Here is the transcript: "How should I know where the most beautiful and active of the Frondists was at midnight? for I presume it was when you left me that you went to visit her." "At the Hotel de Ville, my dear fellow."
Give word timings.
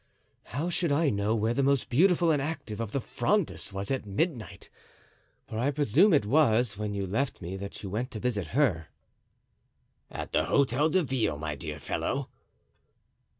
"How 0.45 0.71
should 0.71 0.91
I 0.91 1.11
know 1.11 1.35
where 1.35 1.53
the 1.53 1.61
most 1.61 1.87
beautiful 1.87 2.31
and 2.31 2.41
active 2.41 2.81
of 2.81 2.91
the 2.91 2.99
Frondists 2.99 3.71
was 3.71 3.91
at 3.91 4.03
midnight? 4.03 4.67
for 5.45 5.59
I 5.59 5.69
presume 5.69 6.11
it 6.11 6.25
was 6.25 6.75
when 6.75 6.95
you 6.95 7.05
left 7.05 7.39
me 7.39 7.55
that 7.57 7.83
you 7.83 7.89
went 7.91 8.09
to 8.09 8.19
visit 8.19 8.47
her." 8.57 8.87
"At 10.09 10.31
the 10.33 10.45
Hotel 10.45 10.89
de 10.89 11.03
Ville, 11.03 11.37
my 11.37 11.53
dear 11.53 11.79
fellow." 11.79 12.29